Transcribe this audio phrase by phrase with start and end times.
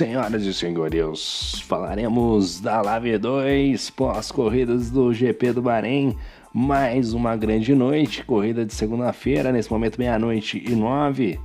[0.00, 6.16] Senhoras e senhores, falaremos da Lave 2 pós-corridas do GP do Bahrein.
[6.54, 11.38] Mais uma grande noite, corrida de segunda-feira, nesse momento meia-noite e nove.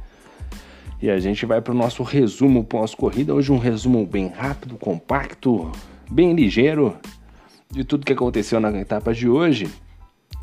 [1.02, 3.36] E a gente vai para o nosso resumo pós-corrida.
[3.36, 5.70] Hoje um resumo bem rápido, compacto,
[6.10, 6.96] bem ligeiro
[7.70, 9.68] de tudo que aconteceu na etapa de hoje.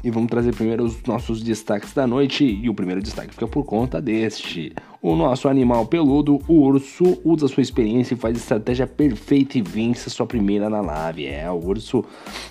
[0.04, 2.44] E vamos trazer primeiro os nossos destaques da noite.
[2.44, 4.72] E o primeiro destaque fica por conta deste.
[5.00, 10.10] O nosso animal peludo, o urso, usa sua experiência e faz estratégia perfeita e vence
[10.10, 11.26] sua primeira na lave.
[11.26, 12.04] É, o urso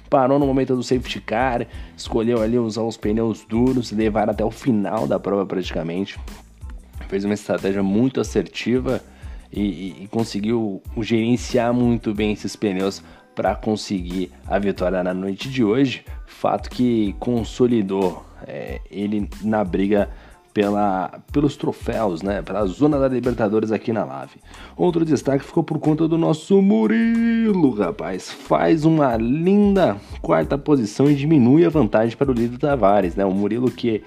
[0.09, 4.51] parou no momento do safety car, escolheu ali usar os pneus duros, levar até o
[4.51, 6.17] final da prova praticamente.
[7.09, 9.03] Fez uma estratégia muito assertiva
[9.51, 13.03] e, e, e conseguiu gerenciar muito bem esses pneus
[13.35, 16.03] para conseguir a vitória na noite de hoje.
[16.25, 20.09] Fato que consolidou é, ele na briga
[20.53, 22.41] pela, pelos troféus, né?
[22.41, 24.39] Pela zona da Libertadores aqui na Lave.
[24.75, 28.29] Outro destaque ficou por conta do nosso Murilo, rapaz.
[28.29, 33.25] Faz uma linda quarta posição e diminui a vantagem para o líder Tavares, né?
[33.25, 34.03] O Murilo que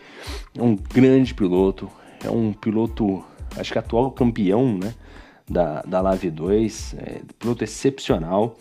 [0.57, 1.89] é um grande piloto,
[2.25, 3.25] é um piloto,
[3.57, 4.95] acho que atual campeão, né?
[5.49, 8.57] Da, da Lave 2, é, piloto excepcional.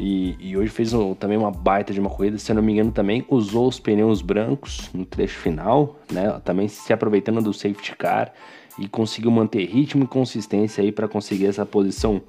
[0.00, 2.72] E, e, hoje fez um, também uma baita de uma corrida, se eu não me
[2.72, 6.40] engano também usou os pneus brancos no trecho final, né?
[6.44, 8.32] Também se aproveitando do safety car
[8.78, 12.22] e conseguiu manter ritmo e consistência aí para conseguir essa posição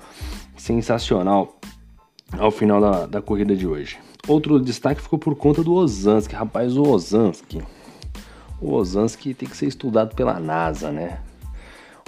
[0.58, 1.59] sensacional
[2.39, 4.00] ao final da, da corrida de hoje.
[4.28, 7.61] Outro destaque ficou por conta do Ozanski, rapaz, o Ozanski.
[8.59, 11.20] O Ozanski tem que ser estudado pela NASA, né?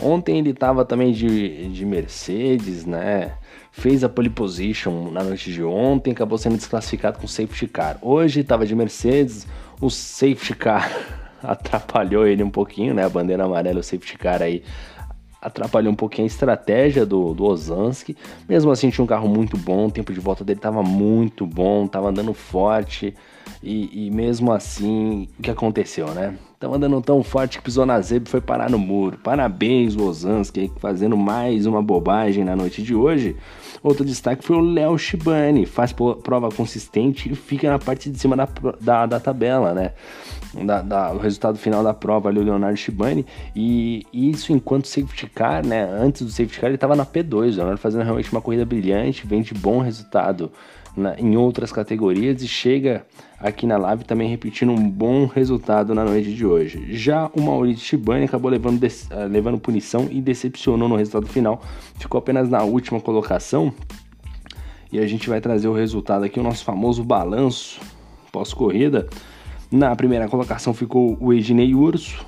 [0.01, 3.33] Ontem ele estava também de, de Mercedes, né?
[3.71, 7.97] Fez a pole position na noite de ontem, acabou sendo desclassificado com safety car.
[8.01, 9.47] Hoje estava de Mercedes,
[9.79, 10.91] o safety car
[11.43, 13.05] atrapalhou ele um pouquinho, né?
[13.05, 14.63] A bandeira amarela, o safety car aí
[15.41, 18.15] atrapalhou um pouquinho a estratégia do, do Ozanski.
[18.47, 21.85] Mesmo assim, tinha um carro muito bom, o tempo de volta dele estava muito bom,
[21.85, 23.15] estava andando forte.
[23.63, 26.37] E, e, mesmo assim, o que aconteceu, né?
[26.61, 29.17] Tava andando tão forte que pisou na zebra e foi parar no muro.
[29.17, 33.35] Parabéns, Ozanski, fazendo mais uma bobagem na noite de hoje.
[33.81, 38.37] Outro destaque foi o Léo Shibani, faz prova consistente e fica na parte de cima
[38.37, 38.47] da,
[38.79, 39.93] da, da tabela, né?
[40.63, 43.25] Da, da, o resultado final da prova ali, o Leonardo Shibani.
[43.55, 45.83] E isso enquanto safety car, né?
[45.83, 47.53] Antes do safety car, ele estava na P2.
[47.53, 50.51] O Leonardo fazendo realmente uma corrida brilhante, vem de bom resultado
[50.95, 53.05] na, em outras categorias e chega
[53.39, 56.95] aqui na live também repetindo um bom resultado na noite de hoje.
[56.95, 61.61] Já o Maurício Shibani acabou levando, uh, levando punição e decepcionou no resultado final,
[61.97, 63.73] ficou apenas na última colocação.
[64.91, 67.79] E a gente vai trazer o resultado aqui, o nosso famoso balanço
[68.31, 69.07] pós-corrida.
[69.71, 72.25] Na primeira colocação ficou o Ednei Urso,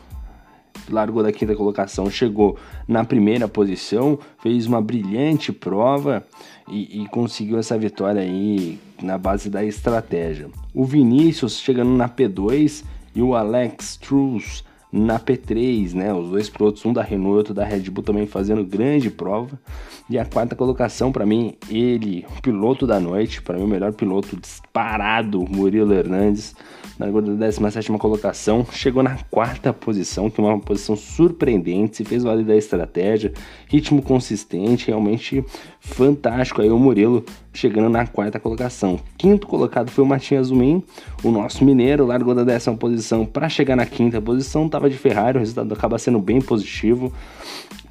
[0.89, 2.57] largou da quinta colocação, chegou
[2.87, 6.25] na primeira posição, fez uma brilhante prova
[6.67, 10.49] e, e, conseguiu essa vitória aí na base da estratégia.
[10.73, 12.83] O Vinícius chegando na P2
[13.15, 14.63] e o Alex Truss
[14.93, 16.13] na P3, né?
[16.13, 19.59] Os dois pilotos, um da Renault e outro da Red Bull também fazendo grande prova.
[20.07, 23.91] E a quarta colocação para mim, ele, o piloto da noite, para mim o melhor
[23.93, 26.55] piloto disparado, Murilo Hernandes,
[26.99, 32.21] na da 17 colocação, chegou na quarta posição, que é uma posição surpreendente, se fez
[32.21, 33.33] valer da estratégia,
[33.67, 35.43] ritmo consistente, realmente
[35.79, 38.99] fantástico aí o Murilo chegando na quarta colocação.
[39.17, 40.83] Quinto colocado foi o Matias Zumin,
[41.23, 45.37] o nosso mineiro, largou da décima posição para chegar na quinta posição, estava de Ferrari,
[45.37, 47.13] o resultado acaba sendo bem positivo,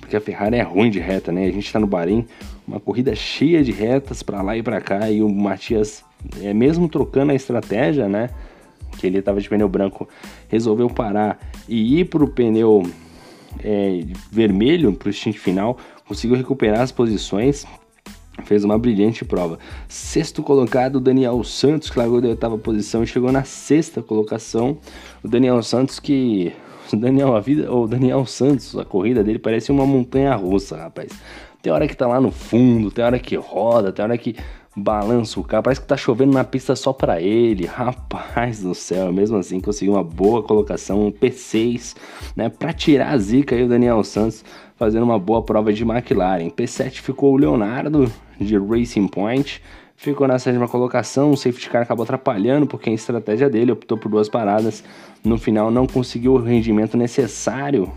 [0.00, 1.44] porque a Ferrari é ruim de reta, né?
[1.46, 2.26] A gente está no Bahrein,
[2.66, 6.04] uma corrida cheia de retas para lá e para cá, e o Matias,
[6.42, 8.30] é, mesmo trocando a estratégia, né?
[8.98, 10.08] Que ele estava de pneu branco,
[10.48, 12.82] resolveu parar e ir para o pneu
[13.62, 17.66] é, vermelho o stint final, conseguiu recuperar as posições,
[18.44, 19.58] fez uma brilhante prova.
[19.88, 24.78] Sexto colocado, Daniel Santos, que largou da oitava posição e chegou na sexta colocação.
[25.22, 26.52] O Daniel Santos que
[26.92, 31.12] o Daniel, a vida, o Daniel Santos, a corrida dele parece uma montanha russa, rapaz.
[31.60, 34.34] Tem hora que tá lá no fundo, tem hora que roda, tem hora que
[34.74, 37.66] balança o carro, parece que tá chovendo na pista só para ele.
[37.66, 41.96] Rapaz do céu, mesmo assim conseguiu uma boa colocação, um P6,
[42.34, 44.44] né, para tirar a zica aí o Daniel Santos
[44.76, 46.48] fazendo uma boa prova de McLaren.
[46.50, 48.10] P7 ficou o Leonardo
[48.40, 49.62] de Racing Point,
[49.94, 54.10] ficou na sétima colocação, o safety car acabou atrapalhando porque a estratégia dele optou por
[54.10, 54.82] duas paradas.
[55.22, 57.92] No final não conseguiu o rendimento necessário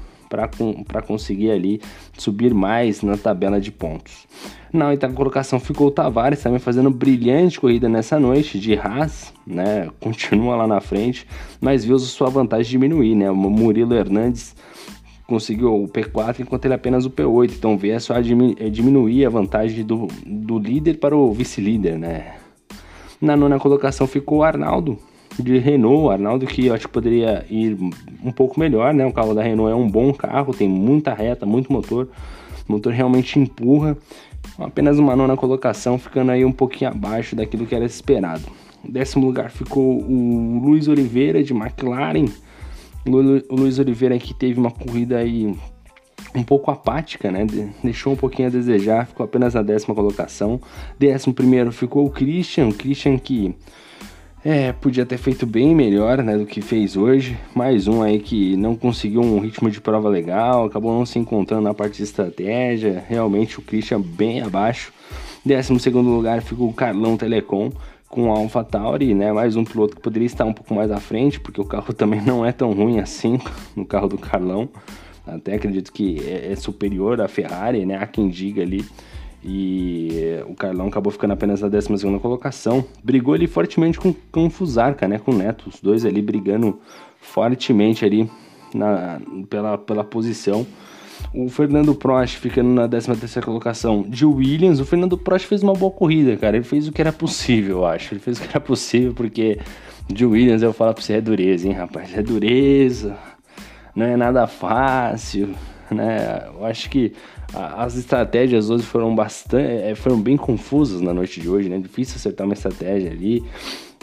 [0.87, 1.81] para conseguir ali
[2.17, 4.27] subir mais na tabela de pontos.
[4.71, 9.89] Na oitava colocação ficou o Tavares, também fazendo brilhante corrida nessa noite de Haas, né?
[10.01, 11.25] Continua lá na frente,
[11.61, 13.31] mas viu sua vantagem diminuir, né?
[13.31, 14.55] O Murilo Hernandes
[15.25, 17.53] conseguiu o P4 enquanto ele apenas o P8.
[17.57, 22.35] Então veio só é, diminuir a vantagem do, do líder para o vice-líder, né?
[23.19, 24.99] Na nona colocação ficou o Arnaldo
[25.39, 27.77] de Renault, Arnaldo que eu acho que poderia ir
[28.23, 29.05] um pouco melhor, né?
[29.05, 32.07] O carro da Renault é um bom carro, tem muita reta, muito motor,
[32.67, 33.97] o motor realmente empurra.
[34.57, 38.43] Apenas uma nona colocação, ficando aí um pouquinho abaixo daquilo que era esperado.
[38.83, 42.25] Em décimo lugar ficou o Luiz Oliveira de McLaren.
[43.05, 45.53] O Luiz Oliveira que teve uma corrida aí
[46.33, 47.45] um pouco apática, né?
[47.83, 50.59] Deixou um pouquinho a desejar, ficou apenas na décima colocação.
[50.97, 53.55] Décimo primeiro ficou o Christian, o Christian que
[54.45, 57.35] é, podia ter feito bem melhor né, do que fez hoje.
[57.55, 61.63] Mais um aí que não conseguiu um ritmo de prova legal, acabou não se encontrando
[61.63, 63.03] na parte de estratégia.
[63.09, 64.93] Realmente o Christian bem abaixo.
[65.43, 67.71] Décimo segundo lugar ficou o Carlão Telecom
[68.07, 69.33] com a AlphaTauri, né?
[69.33, 72.21] Mais um piloto que poderia estar um pouco mais à frente, porque o carro também
[72.21, 73.39] não é tão ruim assim
[73.75, 74.69] no carro do Carlão.
[75.25, 77.97] Até acredito que é, é superior à Ferrari, né?
[77.97, 78.85] Há quem diga ali.
[79.47, 81.87] E o Carlão acabou ficando apenas na 12
[82.19, 82.83] colocação.
[83.03, 85.19] Brigou ali fortemente com, com o Fusarca, né?
[85.19, 85.69] Com o Neto.
[85.69, 86.79] Os dois ali brigando
[87.19, 88.27] fortemente ali
[88.73, 90.65] na, pela, pela posição.
[91.31, 94.79] O Fernando Prost ficando na 13 colocação de Williams.
[94.79, 96.57] O Fernando Prost fez uma boa corrida, cara.
[96.57, 98.13] Ele fez o que era possível, eu acho.
[98.13, 99.59] Ele fez o que era possível, porque
[100.07, 102.17] de Williams eu falo pra você, é dureza, hein, rapaz?
[102.17, 103.15] É dureza.
[103.95, 105.55] Não é nada fácil,
[105.89, 106.49] né?
[106.53, 107.13] Eu acho que
[107.53, 111.77] as estratégias hoje foram bastante, é, foram bem confusas na noite de hoje, né?
[111.79, 113.43] Difícil acertar uma estratégia ali,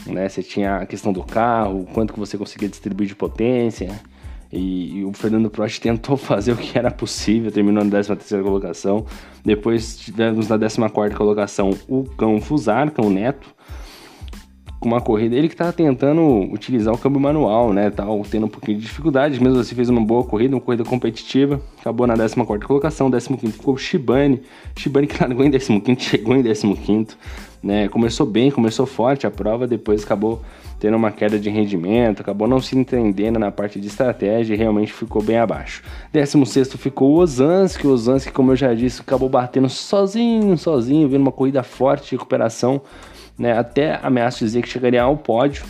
[0.06, 0.28] né?
[0.28, 4.00] Você tinha a questão do carro, quanto que você conseguia distribuir de potência.
[4.52, 8.44] E, e, o Fernando Prost tentou fazer o que era possível, terminou na 13 terceira
[8.44, 9.06] colocação.
[9.44, 13.54] Depois tivemos na 14 colocação o Cão Fusarca, o Neto,
[14.87, 15.34] uma corrida.
[15.37, 17.90] Ele que tava tentando utilizar o câmbio manual, né?
[17.90, 21.61] Tava tendo um pouquinho de dificuldade, mesmo assim fez uma boa corrida, uma corrida competitiva.
[21.81, 22.34] Acabou na 14
[22.67, 24.43] colocação, 15 ficou Shibane.
[24.76, 27.17] Shibane que largou em 15 chegou em 15
[27.62, 27.88] né?
[27.88, 30.43] Começou bem, começou forte a prova, depois acabou
[30.81, 34.93] tendo uma queda de rendimento, acabou não se entendendo na parte de estratégia e realmente
[34.93, 35.81] ficou bem abaixo.
[36.12, 41.23] 16 ficou o Ozanski, o Ozanski, como eu já disse, acabou batendo sozinho, sozinho, vendo
[41.23, 42.82] uma corrida forte de recuperação
[43.38, 43.56] né?
[43.56, 45.64] Até ameaço dizer que chegaria ao pódio.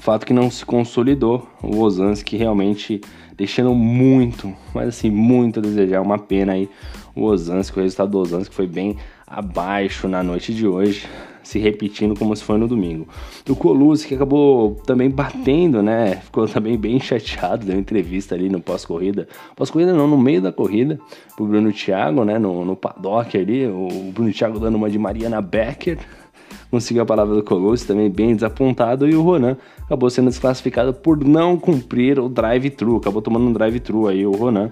[0.00, 1.48] Fato que não se consolidou.
[1.62, 3.00] O Ozanski realmente
[3.36, 6.00] deixando muito, mas assim, muito a desejar.
[6.00, 6.68] Uma pena aí
[7.14, 8.96] o Ozanski, o resultado do Ozanski foi bem
[9.26, 11.06] abaixo na noite de hoje,
[11.42, 13.06] se repetindo como se foi no domingo.
[13.48, 16.16] O Colucci, que acabou também batendo, né?
[16.16, 19.28] Ficou também bem chateado, deu entrevista ali no pós-corrida.
[19.56, 20.98] Pós-corrida não, no meio da corrida,
[21.36, 22.38] pro Bruno Thiago, né?
[22.38, 25.98] No, no paddock ali, o Bruno Thiago dando uma de Mariana Becker,
[26.70, 31.22] conseguiu a palavra do Colosso, também bem desapontado, e o Ronan acabou sendo desclassificado por
[31.24, 34.70] não cumprir o drive-thru, acabou tomando um drive-thru aí o Ronan.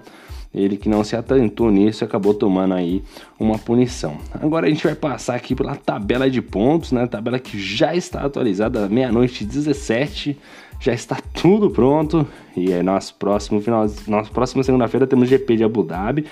[0.53, 3.03] Ele que não se atentou nisso acabou tomando aí
[3.39, 4.17] uma punição.
[4.33, 7.05] Agora a gente vai passar aqui pela tabela de pontos, né?
[7.05, 10.35] Tabela que já está atualizada, meia-noite 17,
[10.79, 12.25] já está tudo pronto.
[12.57, 16.25] E é nosso próximo final, nossa próxima segunda-feira temos GP de Abu Dhabi,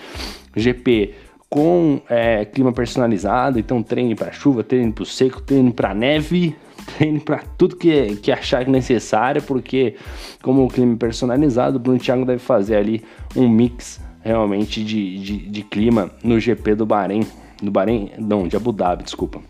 [0.56, 1.14] GP
[1.50, 6.56] com é, clima personalizado, então treine para chuva, treine para seco, treine para neve,
[6.98, 9.96] treine para tudo que, que achar necessário, porque
[10.42, 13.04] como o clima é personalizado, o Bruno Thiago deve fazer ali
[13.36, 17.26] um mix realmente de, de, de clima no GP do Bahrein,
[17.62, 19.42] do Bahrein, não, de Abu Dhabi, desculpa.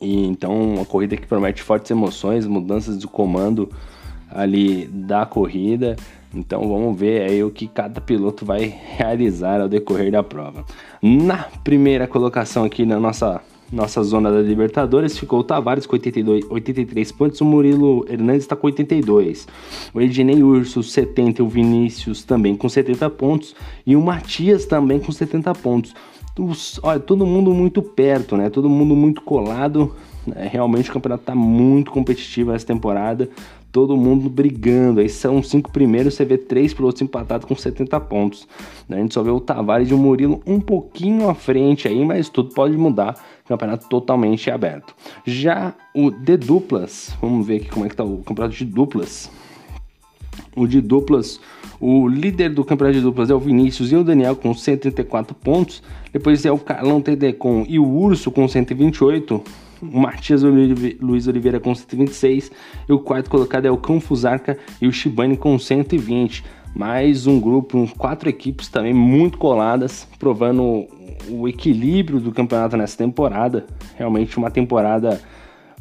[0.00, 3.70] E então uma corrida que promete fortes emoções, mudanças de comando
[4.30, 5.96] ali da corrida.
[6.34, 10.64] Então vamos ver aí o que cada piloto vai realizar ao decorrer da prova.
[11.02, 13.40] Na primeira colocação aqui na nossa
[13.72, 18.56] nossa zona da Libertadores ficou o Tavares com 82, 83 pontos, o Murilo Hernandes está
[18.56, 19.46] com 82,
[19.94, 23.54] o Ednei Urso 70, o Vinícius também com 70 pontos
[23.86, 25.94] e o Matias também com 70 pontos.
[26.36, 28.48] Os, olha, todo mundo muito perto, né?
[28.48, 29.94] Todo mundo muito colado.
[30.34, 33.28] É, realmente o campeonato está muito competitivo essa temporada
[33.72, 35.00] todo mundo brigando.
[35.00, 38.46] Aí são cinco primeiros, você vê três pilotos empatados com 70 pontos.
[38.88, 38.98] Né?
[38.98, 42.28] A gente só vê o Tavares e o Murilo um pouquinho à frente aí, mas
[42.28, 43.14] tudo pode mudar.
[43.46, 44.94] Campeonato totalmente aberto.
[45.24, 49.30] Já o de duplas, vamos ver aqui como é que tá o campeonato de duplas.
[50.54, 51.40] O de duplas,
[51.80, 55.82] o líder do campeonato de duplas é o Vinícius e o Daniel com 134 pontos.
[56.12, 59.42] Depois é o Carlão Tedecon e o Urso com 128
[59.82, 62.50] o Matias Luiz Oliveira com 126
[62.88, 66.44] e o quarto colocado é o Cão Fusarca e o Shibane com 120.
[66.74, 70.86] Mais um grupo, quatro equipes também muito coladas, provando
[71.28, 73.66] o equilíbrio do campeonato nessa temporada.
[73.96, 75.20] Realmente uma temporada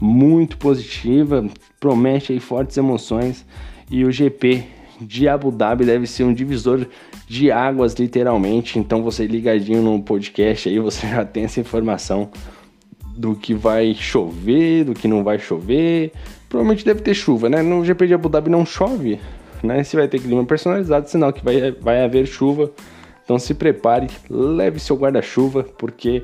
[0.01, 1.45] muito positiva,
[1.79, 3.45] promete aí fortes emoções
[3.91, 4.63] e o GP
[5.01, 6.85] de Abu Dhabi deve ser um divisor
[7.27, 8.79] de águas, literalmente.
[8.79, 12.29] Então, você ligadinho no podcast aí, você já tem essa informação
[13.19, 16.13] do que vai chover, do que não vai chover.
[16.47, 17.61] Provavelmente deve ter chuva, né?
[17.61, 19.19] No GP de Abu Dhabi não chove,
[19.61, 19.83] né?
[19.83, 22.71] Se vai ter clima personalizado, sinal que vai, vai haver chuva.
[23.21, 26.23] Então se prepare, leve seu guarda-chuva, porque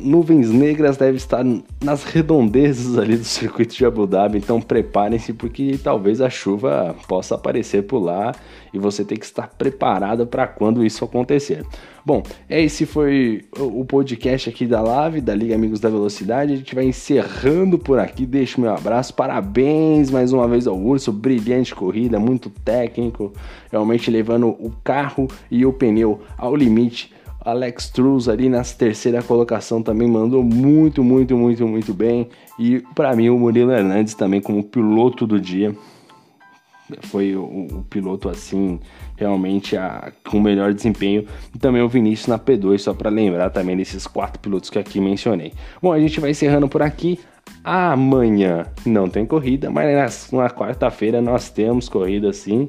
[0.00, 1.44] nuvens negras devem estar
[1.82, 7.34] nas redondezas ali do circuito de Abu Dhabi, então preparem-se porque talvez a chuva possa
[7.34, 8.32] aparecer por lá
[8.72, 11.64] e você tem que estar preparado para quando isso acontecer.
[12.04, 16.54] Bom, esse foi o podcast aqui da Live, da Liga Amigos da Velocidade.
[16.54, 18.24] A gente vai encerrando por aqui.
[18.24, 19.12] Deixo meu abraço.
[19.12, 21.12] Parabéns mais uma vez ao Urso.
[21.12, 23.32] Brilhante corrida, muito técnico.
[23.70, 29.82] Realmente levando o carro e o pneu ao limite Alex Truz ali na terceira colocação
[29.82, 32.28] também mandou muito, muito, muito, muito bem.
[32.58, 35.74] E para mim o Murilo Hernandes também como piloto do dia
[37.02, 38.80] foi o, o piloto assim
[39.16, 41.26] realmente a, com melhor desempenho.
[41.54, 45.00] E também o Vinícius na P2, só para lembrar também desses quatro pilotos que aqui
[45.00, 45.52] mencionei.
[45.80, 47.18] Bom, a gente vai encerrando por aqui.
[47.62, 52.66] Amanhã não tem corrida, mas na, na quarta-feira nós temos corrida sim.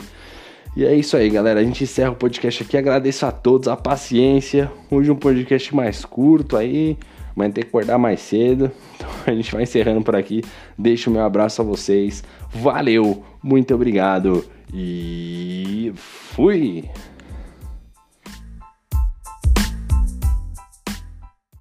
[0.76, 1.60] E é isso aí, galera.
[1.60, 2.78] A gente encerra o podcast aqui.
[2.78, 4.72] Agradeço a todos a paciência.
[4.90, 6.98] Hoje um podcast mais curto aí.
[7.36, 8.72] Mas tem que acordar mais cedo.
[9.02, 10.44] Então a gente vai encerrando por aqui.
[10.78, 12.24] Deixo o meu abraço a vocês.
[12.52, 16.86] Valeu, muito obrigado e fui!